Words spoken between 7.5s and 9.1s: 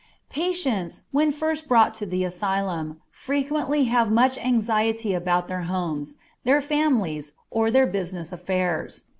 or their business affairs.